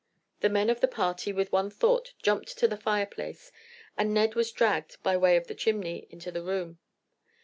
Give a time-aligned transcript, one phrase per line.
[0.39, 3.51] The men of the party with one thought jumped to the fireplace,
[3.95, 6.79] and Ned was dragged, by way of the chimney, into the room.